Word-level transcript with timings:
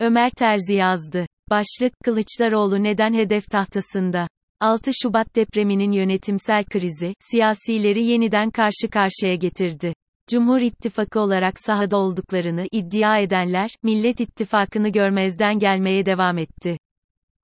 Ömer 0.00 0.30
Terzi 0.30 0.74
yazdı. 0.74 1.26
Başlık, 1.50 1.92
Kılıçdaroğlu 2.04 2.82
neden 2.82 3.14
hedef 3.14 3.50
tahtasında? 3.50 4.28
6 4.60 4.90
Şubat 5.02 5.36
depreminin 5.36 5.92
yönetimsel 5.92 6.64
krizi, 6.64 7.14
siyasileri 7.30 8.04
yeniden 8.04 8.50
karşı 8.50 8.90
karşıya 8.90 9.34
getirdi. 9.34 9.94
Cumhur 10.30 10.60
İttifakı 10.60 11.20
olarak 11.20 11.54
sahada 11.58 11.96
olduklarını 11.96 12.66
iddia 12.72 13.18
edenler, 13.18 13.70
Millet 13.82 14.20
İttifakı'nı 14.20 14.88
görmezden 14.88 15.58
gelmeye 15.58 16.06
devam 16.06 16.38
etti. 16.38 16.76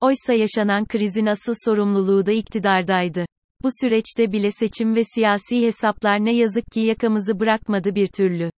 Oysa 0.01 0.33
yaşanan 0.33 0.85
krizin 0.85 1.25
asıl 1.25 1.53
sorumluluğu 1.65 2.25
da 2.25 2.31
iktidardaydı. 2.31 3.25
Bu 3.63 3.69
süreçte 3.81 4.31
bile 4.31 4.51
seçim 4.51 4.95
ve 4.95 5.03
siyasi 5.03 5.61
hesaplar 5.61 6.25
ne 6.25 6.35
yazık 6.35 6.65
ki 6.71 6.79
yakamızı 6.79 7.39
bırakmadı 7.39 7.95
bir 7.95 8.07
türlü. 8.07 8.51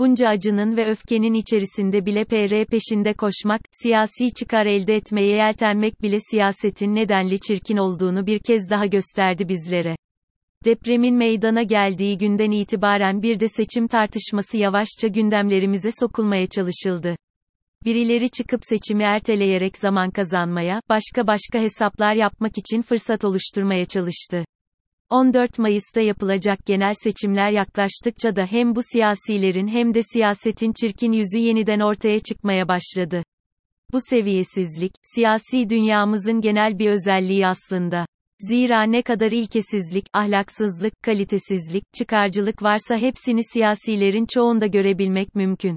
Bunca 0.00 0.28
acının 0.28 0.76
ve 0.76 0.90
öfkenin 0.90 1.34
içerisinde 1.34 2.06
bile 2.06 2.24
PR 2.24 2.66
peşinde 2.66 3.14
koşmak, 3.14 3.60
siyasi 3.82 4.32
çıkar 4.38 4.66
elde 4.66 4.96
etmeye 4.96 5.36
yeltenmek 5.36 6.02
bile 6.02 6.16
siyasetin 6.30 6.94
nedenli 6.94 7.40
çirkin 7.40 7.76
olduğunu 7.76 8.26
bir 8.26 8.38
kez 8.38 8.70
daha 8.70 8.86
gösterdi 8.86 9.48
bizlere. 9.48 9.96
Depremin 10.64 11.14
meydana 11.14 11.62
geldiği 11.62 12.18
günden 12.18 12.50
itibaren 12.50 13.22
bir 13.22 13.40
de 13.40 13.48
seçim 13.48 13.88
tartışması 13.88 14.58
yavaşça 14.58 15.08
gündemlerimize 15.08 15.90
sokulmaya 16.00 16.46
çalışıldı. 16.46 17.16
Birileri 17.84 18.30
çıkıp 18.30 18.60
seçimi 18.64 19.02
erteleyerek 19.02 19.78
zaman 19.78 20.10
kazanmaya, 20.10 20.80
başka 20.88 21.26
başka 21.26 21.58
hesaplar 21.58 22.14
yapmak 22.14 22.58
için 22.58 22.82
fırsat 22.82 23.24
oluşturmaya 23.24 23.84
çalıştı. 23.84 24.44
14 25.10 25.58
Mayıs'ta 25.58 26.00
yapılacak 26.00 26.66
genel 26.66 26.92
seçimler 27.04 27.50
yaklaştıkça 27.50 28.36
da 28.36 28.46
hem 28.46 28.74
bu 28.74 28.80
siyasilerin 28.92 29.68
hem 29.68 29.94
de 29.94 30.02
siyasetin 30.02 30.72
çirkin 30.80 31.12
yüzü 31.12 31.38
yeniden 31.38 31.80
ortaya 31.80 32.18
çıkmaya 32.18 32.68
başladı. 32.68 33.22
Bu 33.92 33.98
seviyesizlik, 34.10 34.92
siyasi 35.02 35.70
dünyamızın 35.70 36.40
genel 36.40 36.78
bir 36.78 36.90
özelliği 36.90 37.46
aslında. 37.46 38.06
Zira 38.40 38.82
ne 38.82 39.02
kadar 39.02 39.32
ilkesizlik, 39.32 40.04
ahlaksızlık, 40.12 40.92
kalitesizlik, 41.02 41.84
çıkarcılık 41.98 42.62
varsa 42.62 42.96
hepsini 42.96 43.40
siyasilerin 43.44 44.26
çoğunda 44.34 44.66
görebilmek 44.66 45.34
mümkün. 45.34 45.76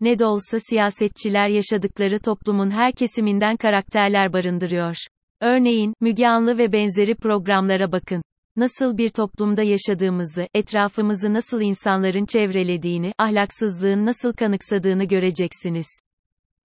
Ne 0.00 0.18
de 0.18 0.26
olsa 0.26 0.58
siyasetçiler 0.60 1.48
yaşadıkları 1.48 2.20
toplumun 2.20 2.70
her 2.70 2.92
kesiminden 2.92 3.56
karakterler 3.56 4.32
barındırıyor. 4.32 4.96
Örneğin, 5.40 5.94
Müge 6.00 6.26
Anlı 6.26 6.58
ve 6.58 6.72
benzeri 6.72 7.14
programlara 7.14 7.92
bakın. 7.92 8.22
Nasıl 8.58 8.98
bir 8.98 9.08
toplumda 9.08 9.62
yaşadığımızı, 9.62 10.48
etrafımızı 10.54 11.34
nasıl 11.34 11.60
insanların 11.60 12.26
çevrelediğini, 12.26 13.12
ahlaksızlığın 13.18 14.06
nasıl 14.06 14.32
kanıksadığını 14.32 15.04
göreceksiniz. 15.04 15.86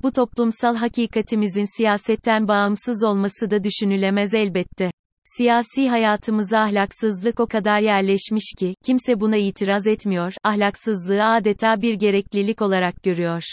Bu 0.04 0.12
toplumsal 0.12 0.76
hakikatimizin 0.76 1.78
siyasetten 1.78 2.48
bağımsız 2.48 3.04
olması 3.04 3.52
da 3.52 3.64
düşünülemez 3.64 4.34
elbette. 4.34 4.92
Siyasi 5.38 5.90
hayatımıza 5.90 6.60
ahlaksızlık 6.60 7.40
o 7.40 7.48
kadar 7.48 7.80
yerleşmiş 7.80 8.54
ki, 8.60 8.76
kimse 8.86 9.20
buna 9.20 9.38
itiraz 9.38 9.88
etmiyor, 9.88 10.34
ahlaksızlığı 10.44 11.26
adeta 11.26 11.82
bir 11.82 11.94
gereklilik 11.94 12.62
olarak 12.62 13.04
görüyor. 13.04 13.44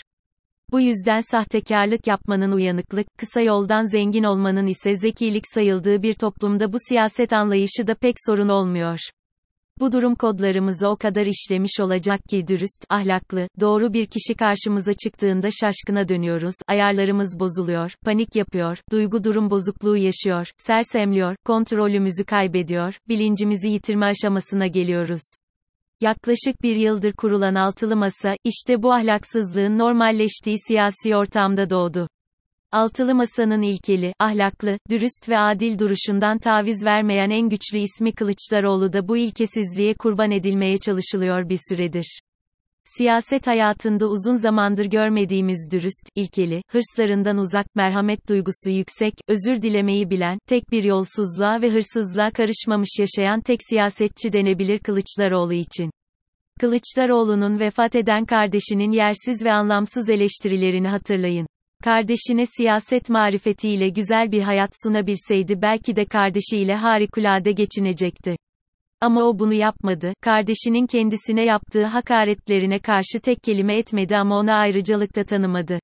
Bu 0.72 0.80
yüzden 0.80 1.20
sahtekarlık 1.20 2.06
yapmanın 2.06 2.52
uyanıklık, 2.52 3.06
kısa 3.18 3.40
yoldan 3.40 3.92
zengin 3.92 4.24
olmanın 4.24 4.66
ise 4.66 4.96
zekilik 4.96 5.44
sayıldığı 5.54 6.02
bir 6.02 6.14
toplumda 6.14 6.72
bu 6.72 6.76
siyaset 6.88 7.32
anlayışı 7.32 7.86
da 7.86 7.94
pek 7.94 8.14
sorun 8.26 8.48
olmuyor. 8.48 8.98
Bu 9.80 9.92
durum 9.92 10.14
kodlarımızı 10.14 10.88
o 10.88 10.96
kadar 10.96 11.26
işlemiş 11.26 11.80
olacak 11.80 12.20
ki 12.30 12.48
dürüst, 12.48 12.84
ahlaklı, 12.90 13.48
doğru 13.60 13.92
bir 13.92 14.06
kişi 14.06 14.34
karşımıza 14.34 14.94
çıktığında 14.94 15.48
şaşkına 15.60 16.08
dönüyoruz, 16.08 16.54
ayarlarımız 16.68 17.40
bozuluyor, 17.40 17.94
panik 18.04 18.36
yapıyor, 18.36 18.78
duygu 18.92 19.24
durum 19.24 19.50
bozukluğu 19.50 19.96
yaşıyor, 19.96 20.52
sersemliyor, 20.56 21.36
kontrolümüzü 21.44 22.24
kaybediyor, 22.24 22.94
bilincimizi 23.08 23.68
yitirme 23.68 24.06
aşamasına 24.06 24.66
geliyoruz. 24.66 25.22
Yaklaşık 26.00 26.62
bir 26.62 26.76
yıldır 26.76 27.12
kurulan 27.12 27.54
altılı 27.54 27.96
masa, 27.96 28.34
işte 28.44 28.82
bu 28.82 28.92
ahlaksızlığın 28.92 29.78
normalleştiği 29.78 30.56
siyasi 30.68 31.16
ortamda 31.16 31.70
doğdu. 31.70 32.08
Altılı 32.72 33.14
Masa'nın 33.14 33.62
ilkeli, 33.62 34.12
ahlaklı, 34.18 34.78
dürüst 34.90 35.28
ve 35.28 35.38
adil 35.38 35.78
duruşundan 35.78 36.38
taviz 36.38 36.84
vermeyen 36.84 37.30
en 37.30 37.48
güçlü 37.48 37.78
ismi 37.78 38.12
Kılıçdaroğlu 38.12 38.92
da 38.92 39.08
bu 39.08 39.16
ilkesizliğe 39.16 39.94
kurban 39.94 40.30
edilmeye 40.30 40.78
çalışılıyor 40.78 41.48
bir 41.48 41.58
süredir. 41.68 42.20
Siyaset 42.84 43.46
hayatında 43.46 44.06
uzun 44.06 44.34
zamandır 44.34 44.84
görmediğimiz 44.84 45.68
dürüst, 45.72 46.08
ilkeli, 46.14 46.62
hırslarından 46.70 47.38
uzak, 47.38 47.66
merhamet 47.74 48.28
duygusu 48.28 48.70
yüksek, 48.70 49.14
özür 49.28 49.62
dilemeyi 49.62 50.10
bilen, 50.10 50.38
tek 50.48 50.70
bir 50.70 50.84
yolsuzluğa 50.84 51.62
ve 51.62 51.70
hırsızlığa 51.70 52.30
karışmamış 52.30 52.90
yaşayan 52.98 53.40
tek 53.40 53.60
siyasetçi 53.68 54.32
denebilir 54.32 54.78
Kılıçdaroğlu 54.78 55.52
için. 55.52 55.90
Kılıçdaroğlu'nun 56.60 57.58
vefat 57.58 57.96
eden 57.96 58.24
kardeşinin 58.24 58.92
yersiz 58.92 59.44
ve 59.44 59.52
anlamsız 59.52 60.08
eleştirilerini 60.08 60.88
hatırlayın. 60.88 61.46
Kardeşine 61.84 62.46
siyaset 62.46 63.10
marifetiyle 63.10 63.88
güzel 63.88 64.32
bir 64.32 64.42
hayat 64.42 64.70
sunabilseydi 64.82 65.62
belki 65.62 65.96
de 65.96 66.04
kardeşiyle 66.04 66.74
harikulade 66.74 67.52
geçinecekti. 67.52 68.36
Ama 69.00 69.22
o 69.22 69.38
bunu 69.38 69.52
yapmadı, 69.52 70.12
kardeşinin 70.20 70.86
kendisine 70.86 71.44
yaptığı 71.44 71.84
hakaretlerine 71.84 72.78
karşı 72.78 73.20
tek 73.22 73.42
kelime 73.42 73.78
etmedi 73.78 74.16
ama 74.16 74.38
ona 74.38 74.54
ayrıcalık 74.54 75.16
da 75.16 75.24
tanımadı. 75.24 75.80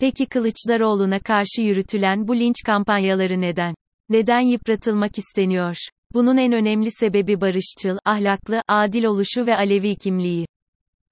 Peki 0.00 0.26
Kılıçdaroğlu'na 0.26 1.18
karşı 1.18 1.62
yürütülen 1.62 2.28
bu 2.28 2.36
linç 2.36 2.56
kampanyaları 2.66 3.40
neden? 3.40 3.74
Neden 4.08 4.40
yıpratılmak 4.40 5.18
isteniyor? 5.18 5.76
Bunun 6.14 6.36
en 6.36 6.52
önemli 6.52 6.90
sebebi 6.90 7.40
barışçıl, 7.40 7.98
ahlaklı, 8.04 8.62
adil 8.68 9.04
oluşu 9.04 9.46
ve 9.46 9.56
Alevi 9.56 9.96
kimliği. 9.96 10.46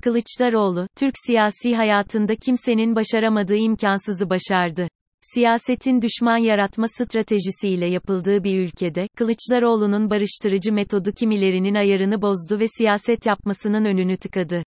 Kılıçdaroğlu, 0.03 0.87
Türk 0.97 1.15
siyasi 1.27 1.77
hayatında 1.77 2.37
kimsenin 2.37 2.97
başaramadığı 2.97 3.57
imkansızı 3.57 4.31
başardı. 4.31 4.89
Siyasetin 5.21 6.03
düşman 6.03 6.37
yaratma 6.37 6.89
stratejisiyle 6.89 7.87
yapıldığı 7.87 8.45
bir 8.45 8.61
ülkede, 8.61 9.09
Kılıçdaroğlu'nun 9.17 10.11
barıştırıcı 10.11 10.73
metodu 10.73 11.13
kimilerinin 11.13 11.75
ayarını 11.75 12.23
bozdu 12.23 12.61
ve 12.61 12.67
siyaset 12.79 13.27
yapmasının 13.27 13.85
önünü 13.85 14.17
tıkadı. 14.17 14.63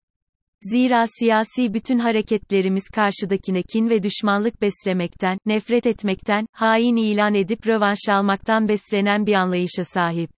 Zira 0.62 1.06
siyasi 1.20 1.74
bütün 1.74 2.00
hareketlerimiz 2.00 2.84
karşıdakine 2.90 3.62
kin 3.74 3.90
ve 3.90 4.04
düşmanlık 4.04 4.62
beslemekten, 4.62 5.38
nefret 5.46 5.88
etmekten, 5.88 6.46
hain 6.52 6.96
ilan 6.96 7.34
edip 7.34 7.68
rövanş 7.68 8.10
almaktan 8.10 8.68
beslenen 8.68 9.26
bir 9.26 9.34
anlayışa 9.34 9.84
sahip 9.84 10.30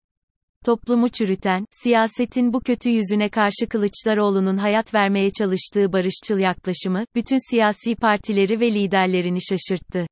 toplumu 0.66 1.10
çürüten, 1.10 1.66
siyasetin 1.72 2.54
bu 2.54 2.60
kötü 2.60 2.90
yüzüne 2.90 3.30
karşı 3.30 3.68
Kılıçdaroğlu'nun 3.70 4.58
hayat 4.58 4.94
vermeye 4.94 5.30
çalıştığı 5.30 5.94
barışçıl 5.94 6.38
yaklaşımı, 6.38 7.06
bütün 7.16 7.52
siyasi 7.52 7.96
partileri 7.96 8.60
ve 8.60 8.72
liderlerini 8.72 9.40
şaşırttı. 9.42 10.08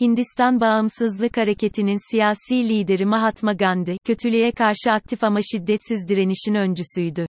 Hindistan 0.00 0.60
Bağımsızlık 0.60 1.36
Hareketi'nin 1.36 2.10
siyasi 2.10 2.68
lideri 2.68 3.06
Mahatma 3.06 3.52
Gandhi, 3.52 3.96
kötülüğe 4.06 4.52
karşı 4.52 4.92
aktif 4.92 5.24
ama 5.24 5.40
şiddetsiz 5.52 6.08
direnişin 6.08 6.54
öncüsüydü. 6.54 7.26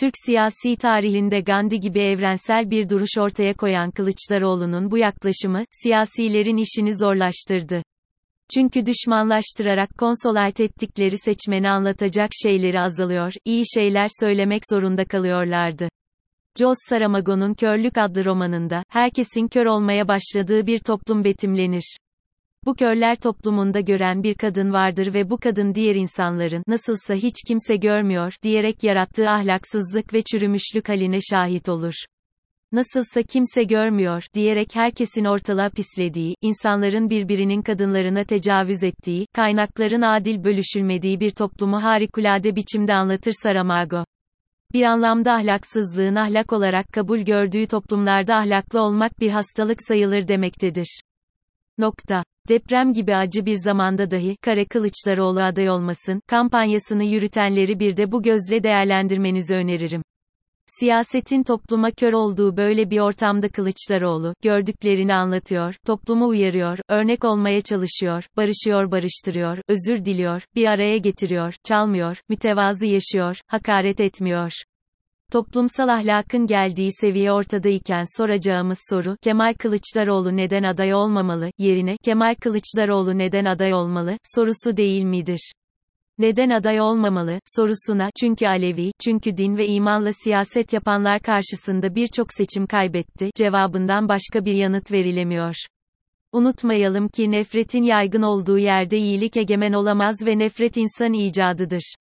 Türk 0.00 0.14
siyasi 0.26 0.76
tarihinde 0.76 1.40
Gandhi 1.40 1.80
gibi 1.80 2.00
evrensel 2.00 2.70
bir 2.70 2.88
duruş 2.88 3.18
ortaya 3.18 3.54
koyan 3.54 3.90
Kılıçdaroğlu'nun 3.90 4.90
bu 4.90 4.98
yaklaşımı, 4.98 5.64
siyasilerin 5.70 6.56
işini 6.56 6.96
zorlaştırdı. 6.96 7.82
Çünkü 8.54 8.86
düşmanlaştırarak 8.86 9.98
konsolayt 9.98 10.60
ettikleri 10.60 11.18
seçmeni 11.18 11.70
anlatacak 11.70 12.30
şeyleri 12.42 12.80
azalıyor, 12.80 13.32
iyi 13.44 13.64
şeyler 13.74 14.06
söylemek 14.20 14.62
zorunda 14.70 15.04
kalıyorlardı. 15.04 15.88
Jos 16.58 16.76
Saramago'nun 16.88 17.54
Körlük 17.54 17.98
adlı 17.98 18.24
romanında, 18.24 18.82
herkesin 18.88 19.48
kör 19.48 19.66
olmaya 19.66 20.08
başladığı 20.08 20.66
bir 20.66 20.78
toplum 20.78 21.24
betimlenir. 21.24 21.96
Bu 22.64 22.74
körler 22.74 23.16
toplumunda 23.16 23.80
gören 23.80 24.22
bir 24.22 24.34
kadın 24.34 24.72
vardır 24.72 25.14
ve 25.14 25.30
bu 25.30 25.38
kadın 25.38 25.74
diğer 25.74 25.94
insanların, 25.94 26.62
nasılsa 26.66 27.14
hiç 27.14 27.34
kimse 27.48 27.76
görmüyor, 27.76 28.34
diyerek 28.42 28.84
yarattığı 28.84 29.30
ahlaksızlık 29.30 30.14
ve 30.14 30.22
çürümüşlük 30.22 30.88
haline 30.88 31.18
şahit 31.30 31.68
olur 31.68 31.94
nasılsa 32.72 33.22
kimse 33.22 33.62
görmüyor, 33.62 34.26
diyerek 34.34 34.68
herkesin 34.74 35.24
ortalığa 35.24 35.68
pislediği, 35.68 36.34
insanların 36.42 37.10
birbirinin 37.10 37.62
kadınlarına 37.62 38.24
tecavüz 38.24 38.84
ettiği, 38.84 39.26
kaynakların 39.34 40.02
adil 40.02 40.44
bölüşülmediği 40.44 41.20
bir 41.20 41.30
toplumu 41.30 41.82
harikulade 41.82 42.56
biçimde 42.56 42.94
anlatır 42.94 43.32
Saramago. 43.42 44.04
Bir 44.72 44.82
anlamda 44.82 45.32
ahlaksızlığın 45.32 46.14
ahlak 46.14 46.52
olarak 46.52 46.92
kabul 46.92 47.18
gördüğü 47.18 47.66
toplumlarda 47.66 48.36
ahlaklı 48.36 48.80
olmak 48.80 49.20
bir 49.20 49.30
hastalık 49.30 49.78
sayılır 49.88 50.28
demektedir. 50.28 51.00
Nokta. 51.78 52.24
Deprem 52.48 52.92
gibi 52.92 53.16
acı 53.16 53.46
bir 53.46 53.54
zamanda 53.54 54.10
dahi, 54.10 54.36
Kare 54.36 54.64
Kılıçdaroğlu 54.64 55.42
aday 55.42 55.70
olmasın, 55.70 56.20
kampanyasını 56.26 57.04
yürütenleri 57.04 57.78
bir 57.78 57.96
de 57.96 58.12
bu 58.12 58.22
gözle 58.22 58.62
değerlendirmenizi 58.62 59.54
öneririm. 59.54 60.02
Siyasetin 60.78 61.42
topluma 61.42 61.90
kör 61.90 62.12
olduğu 62.12 62.56
böyle 62.56 62.90
bir 62.90 63.00
ortamda 63.00 63.48
Kılıçdaroğlu, 63.48 64.34
gördüklerini 64.42 65.14
anlatıyor, 65.14 65.74
toplumu 65.86 66.28
uyarıyor, 66.28 66.78
örnek 66.88 67.24
olmaya 67.24 67.60
çalışıyor, 67.60 68.24
barışıyor 68.36 68.90
barıştırıyor, 68.90 69.58
özür 69.68 70.04
diliyor, 70.04 70.42
bir 70.54 70.66
araya 70.66 70.98
getiriyor, 70.98 71.54
çalmıyor, 71.64 72.16
mütevazı 72.28 72.86
yaşıyor, 72.86 73.40
hakaret 73.46 74.00
etmiyor. 74.00 74.52
Toplumsal 75.32 75.88
ahlakın 75.88 76.46
geldiği 76.46 76.90
seviye 76.92 77.32
ortadayken 77.32 78.04
soracağımız 78.16 78.78
soru, 78.90 79.16
Kemal 79.22 79.54
Kılıçdaroğlu 79.54 80.36
neden 80.36 80.62
aday 80.62 80.94
olmamalı, 80.94 81.50
yerine, 81.58 81.96
Kemal 82.04 82.34
Kılıçdaroğlu 82.34 83.18
neden 83.18 83.44
aday 83.44 83.74
olmalı, 83.74 84.18
sorusu 84.34 84.76
değil 84.76 85.04
midir? 85.04 85.52
Neden 86.20 86.50
aday 86.50 86.80
olmamalı, 86.80 87.40
sorusuna, 87.56 88.10
çünkü 88.20 88.46
Alevi, 88.46 88.92
çünkü 89.04 89.36
din 89.36 89.56
ve 89.56 89.66
imanla 89.66 90.10
siyaset 90.24 90.72
yapanlar 90.72 91.20
karşısında 91.20 91.94
birçok 91.94 92.32
seçim 92.32 92.66
kaybetti, 92.66 93.30
cevabından 93.36 94.08
başka 94.08 94.44
bir 94.44 94.54
yanıt 94.54 94.92
verilemiyor. 94.92 95.54
Unutmayalım 96.32 97.08
ki 97.08 97.30
nefretin 97.30 97.82
yaygın 97.82 98.22
olduğu 98.22 98.58
yerde 98.58 98.98
iyilik 98.98 99.36
egemen 99.36 99.72
olamaz 99.72 100.16
ve 100.26 100.38
nefret 100.38 100.76
insan 100.76 101.12
icadıdır. 101.12 101.94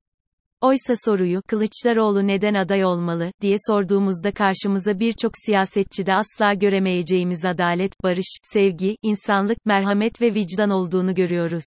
Oysa 0.61 0.93
soruyu, 1.05 1.41
Kılıçdaroğlu 1.47 2.27
neden 2.27 2.53
aday 2.53 2.85
olmalı, 2.85 3.31
diye 3.41 3.55
sorduğumuzda 3.67 4.31
karşımıza 4.31 4.99
birçok 4.99 5.31
siyasetçide 5.45 6.13
asla 6.13 6.53
göremeyeceğimiz 6.53 7.45
adalet, 7.45 7.93
barış, 8.03 8.37
sevgi, 8.53 8.95
insanlık, 9.01 9.65
merhamet 9.65 10.21
ve 10.21 10.33
vicdan 10.33 10.69
olduğunu 10.69 11.15
görüyoruz. 11.15 11.65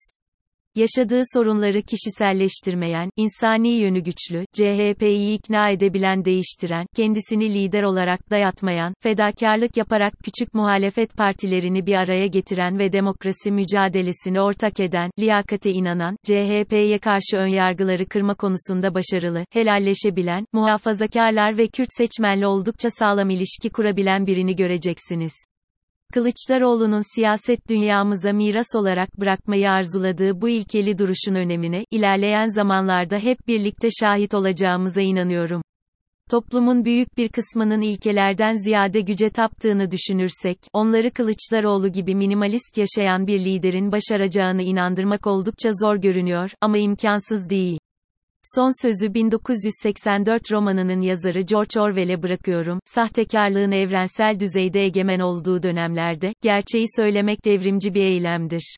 Yaşadığı 0.76 1.22
sorunları 1.34 1.82
kişiselleştirmeyen, 1.82 3.10
insani 3.16 3.68
yönü 3.68 4.00
güçlü, 4.00 4.44
CHP'yi 4.52 5.34
ikna 5.34 5.70
edebilen 5.70 6.24
değiştiren, 6.24 6.86
kendisini 6.96 7.54
lider 7.54 7.82
olarak 7.82 8.30
dayatmayan, 8.30 8.94
fedakarlık 9.02 9.76
yaparak 9.76 10.12
küçük 10.24 10.54
muhalefet 10.54 11.16
partilerini 11.16 11.86
bir 11.86 11.94
araya 11.94 12.26
getiren 12.26 12.78
ve 12.78 12.92
demokrasi 12.92 13.50
mücadelesini 13.50 14.40
ortak 14.40 14.80
eden, 14.80 15.10
liyakate 15.18 15.70
inanan, 15.70 16.16
CHP'ye 16.24 16.98
karşı 16.98 17.36
önyargıları 17.36 18.06
kırma 18.06 18.34
konusunda 18.34 18.94
başarılı, 18.94 19.44
helalleşebilen, 19.50 20.44
muhafazakarlar 20.52 21.58
ve 21.58 21.68
Kürt 21.68 21.88
seçmenle 21.98 22.46
oldukça 22.46 22.90
sağlam 22.90 23.30
ilişki 23.30 23.70
kurabilen 23.70 24.26
birini 24.26 24.56
göreceksiniz. 24.56 25.32
Kılıçdaroğlu'nun 26.12 27.14
siyaset 27.14 27.68
dünyamıza 27.68 28.32
miras 28.32 28.74
olarak 28.74 29.20
bırakmayı 29.20 29.70
arzuladığı 29.70 30.40
bu 30.40 30.48
ilkeli 30.48 30.98
duruşun 30.98 31.34
önemine, 31.34 31.84
ilerleyen 31.90 32.46
zamanlarda 32.46 33.18
hep 33.18 33.48
birlikte 33.48 33.88
şahit 34.00 34.34
olacağımıza 34.34 35.00
inanıyorum. 35.00 35.62
Toplumun 36.30 36.84
büyük 36.84 37.16
bir 37.18 37.28
kısmının 37.28 37.80
ilkelerden 37.80 38.54
ziyade 38.54 39.00
güce 39.00 39.30
taptığını 39.30 39.90
düşünürsek, 39.90 40.58
onları 40.72 41.10
Kılıçdaroğlu 41.10 41.88
gibi 41.88 42.14
minimalist 42.14 42.78
yaşayan 42.78 43.26
bir 43.26 43.44
liderin 43.44 43.92
başaracağını 43.92 44.62
inandırmak 44.62 45.26
oldukça 45.26 45.70
zor 45.82 45.96
görünüyor, 45.96 46.50
ama 46.60 46.78
imkansız 46.78 47.50
değil. 47.50 47.78
Son 48.42 48.82
sözü 48.82 49.14
1984 49.14 50.52
romanının 50.52 51.00
yazarı 51.00 51.40
George 51.40 51.80
Orwell'e 51.80 52.22
bırakıyorum. 52.22 52.78
Sahtekarlığın 52.84 53.72
evrensel 53.72 54.40
düzeyde 54.40 54.80
egemen 54.80 55.20
olduğu 55.20 55.62
dönemlerde, 55.62 56.34
gerçeği 56.40 56.86
söylemek 56.96 57.44
devrimci 57.44 57.94
bir 57.94 58.04
eylemdir. 58.04 58.76